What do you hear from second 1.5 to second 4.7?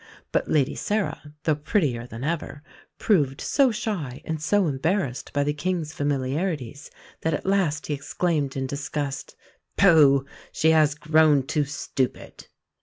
prettier than ever, proved so shy and so